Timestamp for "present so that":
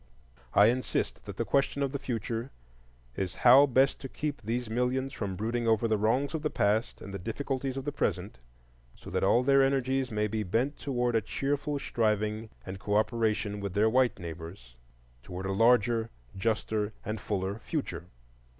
7.91-9.23